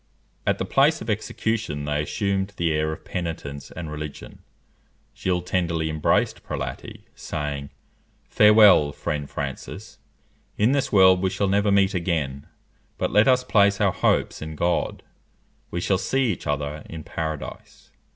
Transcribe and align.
At 0.47 0.57
the 0.57 0.65
place 0.65 0.99
of 0.99 1.11
execution 1.11 1.85
they 1.85 2.01
assumed 2.01 2.53
the 2.57 2.71
air 2.73 2.91
of 2.91 3.05
penitence 3.05 3.69
and 3.69 3.91
religion. 3.91 4.39
Gilles 5.15 5.43
tenderly 5.43 5.91
embraced 5.91 6.41
Prelati, 6.41 7.03
saying, 7.13 7.69
"_Farewell, 8.27 8.95
friend 8.95 9.29
Francis! 9.29 9.99
In 10.57 10.71
this 10.71 10.91
world 10.91 11.21
we 11.21 11.29
shall 11.29 11.47
never 11.49 11.71
meet 11.71 11.93
again; 11.93 12.47
but 12.97 13.11
let 13.11 13.27
us 13.27 13.43
place 13.43 13.79
our 13.79 13.91
hopes 13.93 14.41
in 14.41 14.55
God; 14.55 15.03
we 15.69 15.79
shall 15.79 15.99
see 15.99 16.31
each 16.33 16.47
other 16.47 16.81
in 16.89 17.03
Paradise_." 17.03 17.89